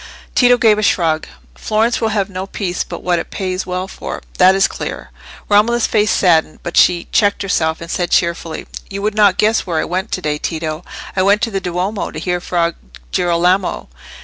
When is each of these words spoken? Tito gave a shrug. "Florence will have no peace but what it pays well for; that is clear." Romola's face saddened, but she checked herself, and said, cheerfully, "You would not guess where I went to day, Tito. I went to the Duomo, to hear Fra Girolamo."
Tito 0.33 0.57
gave 0.57 0.79
a 0.79 0.81
shrug. 0.81 1.27
"Florence 1.53 2.01
will 2.01 2.07
have 2.09 2.27
no 2.27 2.47
peace 2.47 2.83
but 2.83 3.03
what 3.03 3.19
it 3.19 3.29
pays 3.29 3.67
well 3.67 3.87
for; 3.87 4.23
that 4.39 4.55
is 4.55 4.67
clear." 4.67 5.11
Romola's 5.47 5.85
face 5.85 6.09
saddened, 6.09 6.57
but 6.63 6.75
she 6.75 7.07
checked 7.11 7.43
herself, 7.43 7.79
and 7.81 7.91
said, 7.91 8.09
cheerfully, 8.09 8.65
"You 8.89 9.03
would 9.03 9.13
not 9.13 9.37
guess 9.37 9.67
where 9.67 9.77
I 9.79 9.85
went 9.85 10.11
to 10.13 10.21
day, 10.23 10.39
Tito. 10.39 10.83
I 11.15 11.21
went 11.21 11.43
to 11.43 11.51
the 11.51 11.61
Duomo, 11.61 12.09
to 12.09 12.17
hear 12.17 12.41
Fra 12.41 12.73
Girolamo." 13.11 13.89